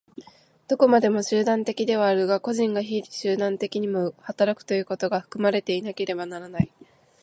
[0.67, 6.71] どこまでも集団的ではあるが、個人が非集団的にも働くということが含まれていなければならない。